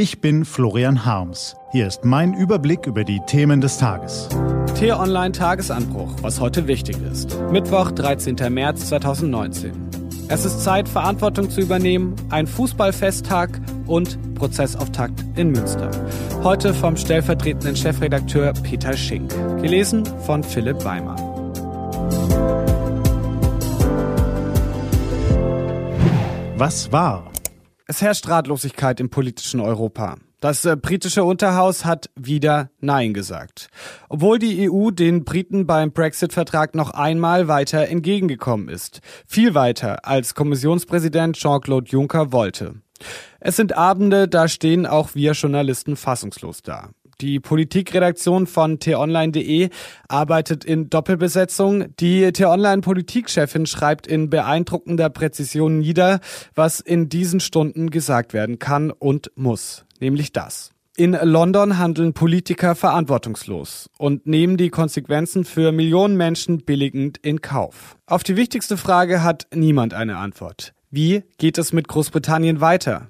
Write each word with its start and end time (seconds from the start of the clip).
Ich 0.00 0.20
bin 0.20 0.44
Florian 0.44 1.04
Harms. 1.04 1.56
Hier 1.72 1.88
ist 1.88 2.04
mein 2.04 2.32
Überblick 2.32 2.86
über 2.86 3.02
die 3.02 3.18
Themen 3.26 3.60
des 3.60 3.78
Tages. 3.78 4.28
T-Online 4.78 5.32
Tagesanbruch, 5.32 6.14
was 6.22 6.38
heute 6.38 6.68
wichtig 6.68 6.98
ist. 7.10 7.36
Mittwoch, 7.50 7.90
13. 7.90 8.36
März 8.48 8.90
2019. 8.90 9.72
Es 10.28 10.44
ist 10.44 10.62
Zeit, 10.62 10.88
Verantwortung 10.88 11.50
zu 11.50 11.60
übernehmen, 11.60 12.14
ein 12.30 12.46
Fußballfesttag 12.46 13.60
und 13.88 14.36
Prozessauftakt 14.36 15.24
in 15.34 15.50
Münster. 15.50 15.90
Heute 16.44 16.74
vom 16.74 16.96
stellvertretenden 16.96 17.74
Chefredakteur 17.74 18.52
Peter 18.62 18.96
Schink. 18.96 19.32
Gelesen 19.60 20.04
von 20.24 20.44
Philipp 20.44 20.84
Weimer. 20.84 21.16
Was 26.56 26.92
war? 26.92 27.32
Es 27.90 28.02
herrscht 28.02 28.28
Ratlosigkeit 28.28 29.00
im 29.00 29.08
politischen 29.08 29.60
Europa. 29.60 30.16
Das 30.40 30.66
äh, 30.66 30.76
britische 30.76 31.24
Unterhaus 31.24 31.86
hat 31.86 32.10
wieder 32.16 32.68
Nein 32.80 33.14
gesagt. 33.14 33.70
Obwohl 34.10 34.38
die 34.38 34.70
EU 34.70 34.90
den 34.90 35.24
Briten 35.24 35.66
beim 35.66 35.90
Brexit-Vertrag 35.90 36.74
noch 36.74 36.90
einmal 36.90 37.48
weiter 37.48 37.88
entgegengekommen 37.88 38.68
ist. 38.68 39.00
Viel 39.26 39.54
weiter, 39.54 40.04
als 40.04 40.34
Kommissionspräsident 40.34 41.38
Jean-Claude 41.38 41.90
Juncker 41.90 42.30
wollte. 42.30 42.74
Es 43.40 43.56
sind 43.56 43.74
Abende, 43.74 44.28
da 44.28 44.48
stehen 44.48 44.84
auch 44.84 45.14
wir 45.14 45.32
Journalisten 45.32 45.96
fassungslos 45.96 46.60
da. 46.60 46.90
Die 47.20 47.40
Politikredaktion 47.40 48.46
von 48.46 48.78
t-online.de 48.78 49.70
arbeitet 50.06 50.64
in 50.64 50.88
Doppelbesetzung. 50.88 51.96
Die 51.96 52.30
t-online-Politikchefin 52.30 53.66
schreibt 53.66 54.06
in 54.06 54.30
beeindruckender 54.30 55.10
Präzision 55.10 55.80
nieder, 55.80 56.20
was 56.54 56.78
in 56.78 57.08
diesen 57.08 57.40
Stunden 57.40 57.90
gesagt 57.90 58.34
werden 58.34 58.60
kann 58.60 58.92
und 58.92 59.32
muss. 59.34 59.84
Nämlich 59.98 60.32
das. 60.32 60.70
In 60.96 61.18
London 61.20 61.78
handeln 61.78 62.12
Politiker 62.12 62.76
verantwortungslos 62.76 63.90
und 63.98 64.28
nehmen 64.28 64.56
die 64.56 64.70
Konsequenzen 64.70 65.44
für 65.44 65.72
Millionen 65.72 66.16
Menschen 66.16 66.64
billigend 66.64 67.18
in 67.18 67.40
Kauf. 67.40 67.96
Auf 68.06 68.22
die 68.22 68.36
wichtigste 68.36 68.76
Frage 68.76 69.24
hat 69.24 69.48
niemand 69.52 69.92
eine 69.92 70.18
Antwort. 70.18 70.72
Wie 70.90 71.24
geht 71.36 71.58
es 71.58 71.72
mit 71.72 71.88
Großbritannien 71.88 72.60
weiter? 72.60 73.08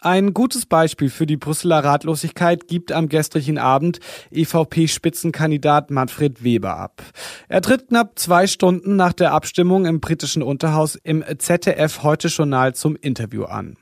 Ein 0.00 0.34
gutes 0.34 0.66
Beispiel 0.66 1.10
für 1.10 1.26
die 1.26 1.36
Brüsseler 1.36 1.84
Ratlosigkeit 1.84 2.68
gibt 2.68 2.92
am 2.92 3.08
gestrigen 3.08 3.58
Abend 3.58 4.00
EVP-Spitzenkandidat 4.30 5.90
Manfred 5.90 6.42
Weber 6.42 6.76
ab. 6.76 7.02
Er 7.48 7.62
tritt 7.62 7.88
knapp 7.88 8.18
zwei 8.18 8.46
Stunden 8.46 8.96
nach 8.96 9.12
der 9.12 9.32
Abstimmung 9.32 9.86
im 9.86 10.00
britischen 10.00 10.42
Unterhaus 10.42 10.96
im 10.96 11.24
ZDF 11.38 12.02
Heute 12.02 12.28
Journal 12.28 12.74
zum 12.74 12.96
Interview 12.96 13.44
an. 13.44 13.76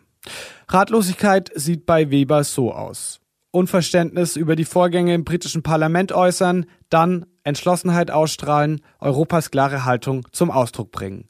Ratlosigkeit 0.68 1.50
sieht 1.54 1.86
bei 1.86 2.10
Weber 2.10 2.44
so 2.44 2.72
aus. 2.72 3.20
Unverständnis 3.50 4.34
über 4.36 4.56
die 4.56 4.64
Vorgänge 4.64 5.14
im 5.14 5.24
britischen 5.24 5.62
Parlament 5.62 6.10
äußern, 6.12 6.66
dann 6.90 7.26
Entschlossenheit 7.44 8.10
ausstrahlen, 8.10 8.80
Europas 8.98 9.50
klare 9.50 9.84
Haltung 9.84 10.26
zum 10.32 10.50
Ausdruck 10.50 10.90
bringen. 10.90 11.28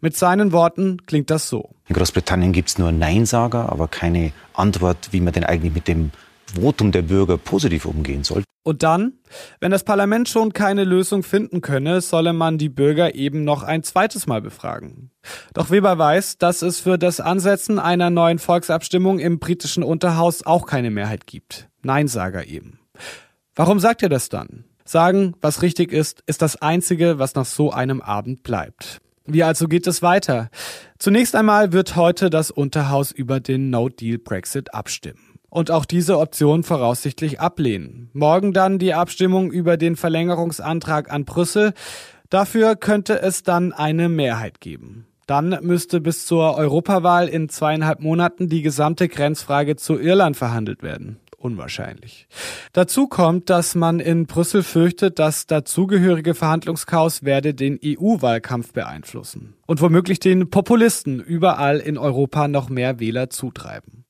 Mit 0.00 0.16
seinen 0.16 0.52
Worten 0.52 1.04
klingt 1.06 1.30
das 1.30 1.48
so. 1.48 1.70
In 1.88 1.94
Großbritannien 1.94 2.52
gibt 2.52 2.70
es 2.70 2.78
nur 2.78 2.92
Neinsager, 2.92 3.70
aber 3.70 3.88
keine 3.88 4.32
Antwort, 4.54 5.08
wie 5.12 5.20
man 5.20 5.32
denn 5.32 5.44
eigentlich 5.44 5.74
mit 5.74 5.88
dem 5.88 6.10
Votum 6.54 6.92
der 6.92 7.02
Bürger 7.02 7.38
positiv 7.38 7.84
umgehen 7.84 8.24
soll. 8.24 8.44
Und 8.62 8.82
dann, 8.82 9.14
wenn 9.60 9.70
das 9.70 9.84
Parlament 9.84 10.28
schon 10.28 10.52
keine 10.52 10.84
Lösung 10.84 11.22
finden 11.22 11.62
könne, 11.62 12.02
solle 12.02 12.34
man 12.34 12.58
die 12.58 12.68
Bürger 12.68 13.14
eben 13.14 13.42
noch 13.42 13.62
ein 13.62 13.82
zweites 13.82 14.26
Mal 14.26 14.42
befragen. 14.42 15.10
Doch 15.54 15.70
Weber 15.70 15.96
weiß, 15.96 16.36
dass 16.36 16.60
es 16.60 16.78
für 16.78 16.98
das 16.98 17.20
Ansetzen 17.20 17.78
einer 17.78 18.10
neuen 18.10 18.38
Volksabstimmung 18.38 19.18
im 19.18 19.38
britischen 19.38 19.82
Unterhaus 19.82 20.44
auch 20.44 20.66
keine 20.66 20.90
Mehrheit 20.90 21.26
gibt. 21.26 21.68
Neinsager 21.82 22.46
eben. 22.46 22.78
Warum 23.54 23.80
sagt 23.80 24.02
er 24.02 24.10
das 24.10 24.28
dann? 24.28 24.64
Sagen, 24.84 25.34
was 25.40 25.62
richtig 25.62 25.92
ist, 25.92 26.22
ist 26.26 26.42
das 26.42 26.60
Einzige, 26.60 27.18
was 27.18 27.34
nach 27.34 27.46
so 27.46 27.70
einem 27.70 28.02
Abend 28.02 28.42
bleibt. 28.42 29.00
Wie 29.26 29.42
also 29.42 29.68
geht 29.68 29.86
es 29.86 30.02
weiter? 30.02 30.50
Zunächst 30.98 31.34
einmal 31.36 31.72
wird 31.72 31.96
heute 31.96 32.30
das 32.30 32.50
Unterhaus 32.50 33.12
über 33.12 33.40
den 33.40 33.70
No-Deal-Brexit 33.70 34.74
abstimmen. 34.74 35.20
Und 35.48 35.70
auch 35.70 35.84
diese 35.84 36.18
Option 36.18 36.62
voraussichtlich 36.62 37.40
ablehnen. 37.40 38.10
Morgen 38.12 38.52
dann 38.52 38.78
die 38.78 38.94
Abstimmung 38.94 39.50
über 39.50 39.76
den 39.76 39.96
Verlängerungsantrag 39.96 41.10
an 41.10 41.24
Brüssel. 41.24 41.72
Dafür 42.28 42.76
könnte 42.76 43.20
es 43.20 43.42
dann 43.42 43.72
eine 43.72 44.08
Mehrheit 44.08 44.60
geben. 44.60 45.06
Dann 45.26 45.58
müsste 45.62 46.00
bis 46.00 46.26
zur 46.26 46.56
Europawahl 46.56 47.28
in 47.28 47.48
zweieinhalb 47.48 48.00
Monaten 48.00 48.48
die 48.48 48.62
gesamte 48.62 49.08
Grenzfrage 49.08 49.76
zu 49.76 49.98
Irland 49.98 50.36
verhandelt 50.36 50.82
werden 50.82 51.20
unwahrscheinlich. 51.40 52.28
Dazu 52.72 53.08
kommt, 53.08 53.50
dass 53.50 53.74
man 53.74 53.98
in 53.98 54.26
Brüssel 54.26 54.62
fürchtet, 54.62 55.18
das 55.18 55.46
dazugehörige 55.46 56.34
Verhandlungschaos 56.34 57.24
werde 57.24 57.54
den 57.54 57.78
EU-Wahlkampf 57.84 58.72
beeinflussen 58.72 59.54
und 59.66 59.80
womöglich 59.80 60.20
den 60.20 60.50
Populisten 60.50 61.20
überall 61.20 61.78
in 61.78 61.98
Europa 61.98 62.46
noch 62.46 62.68
mehr 62.68 63.00
Wähler 63.00 63.30
zutreiben. 63.30 64.04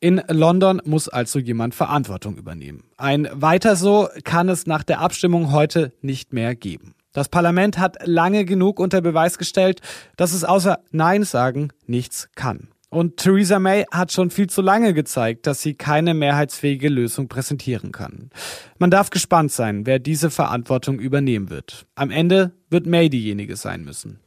In 0.00 0.22
London 0.28 0.80
muss 0.84 1.10
also 1.10 1.38
jemand 1.38 1.74
Verantwortung 1.74 2.38
übernehmen. 2.38 2.84
Ein 2.96 3.28
weiter 3.32 3.76
so 3.76 4.08
kann 4.24 4.48
es 4.48 4.66
nach 4.66 4.82
der 4.82 5.00
Abstimmung 5.00 5.52
heute 5.52 5.92
nicht 6.00 6.32
mehr 6.32 6.54
geben. 6.54 6.94
Das 7.12 7.28
Parlament 7.28 7.76
hat 7.78 8.06
lange 8.06 8.44
genug 8.46 8.80
unter 8.80 9.02
Beweis 9.02 9.36
gestellt, 9.36 9.80
dass 10.16 10.32
es 10.32 10.44
außer 10.44 10.78
Nein 10.90 11.24
sagen 11.24 11.68
nichts 11.86 12.30
kann. 12.34 12.68
Und 12.90 13.18
Theresa 13.18 13.60
May 13.60 13.84
hat 13.92 14.10
schon 14.10 14.30
viel 14.30 14.50
zu 14.50 14.62
lange 14.62 14.92
gezeigt, 14.94 15.46
dass 15.46 15.62
sie 15.62 15.74
keine 15.74 16.12
mehrheitsfähige 16.12 16.88
Lösung 16.88 17.28
präsentieren 17.28 17.92
kann. 17.92 18.30
Man 18.78 18.90
darf 18.90 19.10
gespannt 19.10 19.52
sein, 19.52 19.86
wer 19.86 20.00
diese 20.00 20.28
Verantwortung 20.28 20.98
übernehmen 20.98 21.50
wird. 21.50 21.86
Am 21.94 22.10
Ende 22.10 22.52
wird 22.68 22.86
May 22.86 23.08
diejenige 23.08 23.54
sein 23.54 23.84
müssen. 23.84 24.18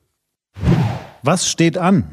Was 1.24 1.50
steht 1.50 1.78
an? 1.78 2.06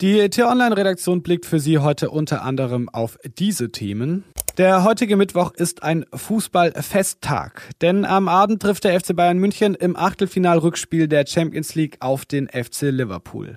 Die 0.00 0.30
T-Online-Redaktion 0.30 1.22
blickt 1.22 1.44
für 1.44 1.58
Sie 1.58 1.78
heute 1.78 2.10
unter 2.10 2.42
anderem 2.42 2.88
auf 2.88 3.18
diese 3.36 3.72
Themen. 3.72 4.22
Der 4.58 4.82
heutige 4.82 5.16
Mittwoch 5.16 5.52
ist 5.54 5.84
ein 5.84 6.04
Fußballfesttag, 6.12 7.70
denn 7.80 8.04
am 8.04 8.26
Abend 8.26 8.60
trifft 8.60 8.82
der 8.82 8.98
FC 8.98 9.14
Bayern 9.14 9.38
München 9.38 9.76
im 9.76 9.96
Achtelfinalrückspiel 9.96 11.06
der 11.06 11.26
Champions 11.28 11.76
League 11.76 11.96
auf 12.00 12.26
den 12.26 12.48
FC 12.48 12.90
Liverpool 12.90 13.56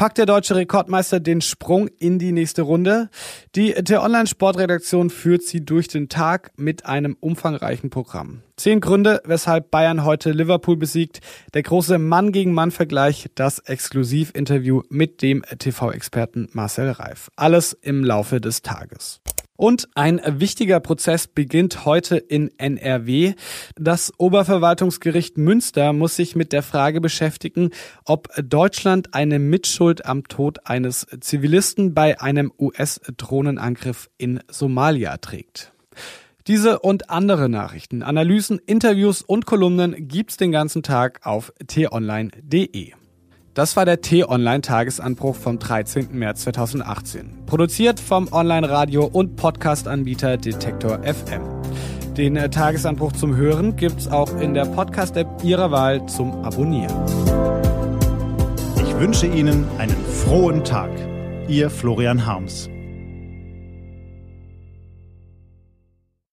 packt 0.00 0.16
der 0.16 0.24
deutsche 0.24 0.56
Rekordmeister 0.56 1.20
den 1.20 1.42
Sprung 1.42 1.88
in 1.98 2.18
die 2.18 2.32
nächste 2.32 2.62
Runde. 2.62 3.10
Die 3.54 3.74
der 3.74 4.02
Online-Sportredaktion 4.02 5.10
führt 5.10 5.42
sie 5.42 5.62
durch 5.62 5.88
den 5.88 6.08
Tag 6.08 6.52
mit 6.56 6.86
einem 6.86 7.18
umfangreichen 7.20 7.90
Programm. 7.90 8.40
Zehn 8.56 8.80
Gründe, 8.80 9.20
weshalb 9.26 9.70
Bayern 9.70 10.02
heute 10.02 10.32
Liverpool 10.32 10.78
besiegt, 10.78 11.20
der 11.52 11.64
große 11.64 11.98
Mann 11.98 12.32
gegen 12.32 12.54
Mann 12.54 12.70
Vergleich, 12.70 13.28
das 13.34 13.58
Exklusivinterview 13.58 14.84
mit 14.88 15.20
dem 15.20 15.42
TV-Experten 15.42 16.48
Marcel 16.52 16.92
Reif. 16.92 17.30
Alles 17.36 17.74
im 17.74 18.02
Laufe 18.02 18.40
des 18.40 18.62
Tages. 18.62 19.20
Und 19.60 19.90
ein 19.94 20.22
wichtiger 20.24 20.80
Prozess 20.80 21.26
beginnt 21.26 21.84
heute 21.84 22.16
in 22.16 22.50
NRW. 22.56 23.34
Das 23.76 24.10
Oberverwaltungsgericht 24.16 25.36
Münster 25.36 25.92
muss 25.92 26.16
sich 26.16 26.34
mit 26.34 26.54
der 26.54 26.62
Frage 26.62 27.02
beschäftigen, 27.02 27.68
ob 28.06 28.30
Deutschland 28.42 29.12
eine 29.12 29.38
Mitschuld 29.38 30.06
am 30.06 30.26
Tod 30.26 30.66
eines 30.66 31.06
Zivilisten 31.20 31.92
bei 31.92 32.18
einem 32.22 32.54
US-Drohnenangriff 32.58 34.08
in 34.16 34.40
Somalia 34.48 35.18
trägt. 35.18 35.72
Diese 36.46 36.78
und 36.78 37.10
andere 37.10 37.50
Nachrichten, 37.50 38.02
Analysen, 38.02 38.62
Interviews 38.64 39.20
und 39.20 39.44
Kolumnen 39.44 40.08
gibt's 40.08 40.38
den 40.38 40.52
ganzen 40.52 40.82
Tag 40.82 41.20
auf 41.26 41.52
t-online.de. 41.66 42.94
Das 43.60 43.76
war 43.76 43.84
der 43.84 44.00
T-Online-Tagesanbruch 44.00 45.36
vom 45.36 45.58
13. 45.58 46.08
März 46.12 46.44
2018. 46.44 47.44
Produziert 47.44 48.00
vom 48.00 48.32
Online-Radio- 48.32 49.04
und 49.04 49.36
Podcast-Anbieter 49.36 50.38
Detektor 50.38 51.00
FM. 51.02 51.42
Den 52.16 52.36
äh, 52.36 52.48
Tagesanbruch 52.48 53.12
zum 53.12 53.36
Hören 53.36 53.76
gibt's 53.76 54.08
auch 54.08 54.34
in 54.40 54.54
der 54.54 54.64
Podcast-App 54.64 55.44
Ihrer 55.44 55.70
Wahl 55.70 56.06
zum 56.06 56.42
Abonnieren. 56.42 57.04
Ich 58.76 58.98
wünsche 58.98 59.26
Ihnen 59.26 59.66
einen 59.76 60.06
frohen 60.06 60.64
Tag. 60.64 60.88
Ihr 61.46 61.68
Florian 61.68 62.24
Harms. 62.24 62.70